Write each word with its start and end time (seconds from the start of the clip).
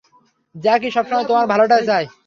জ্যাকি, 0.55 0.89
সবসময় 0.91 1.25
তোমার 1.27 1.45
ভালোটাই 1.47 1.83
চাই। 1.85 2.05